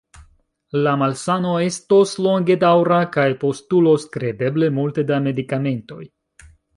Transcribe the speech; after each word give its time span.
La 0.85 0.91
malsano 1.01 1.51
estos 1.65 2.13
longedaŭra 2.27 2.97
kaj 3.17 3.27
postulos 3.45 4.07
kredeble 4.17 4.71
multe 4.79 5.05
da 5.13 5.21
medikamentoj. 5.27 6.03